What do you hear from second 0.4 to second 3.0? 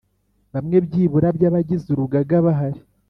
Bamwe byibura by abagize urugaga bahari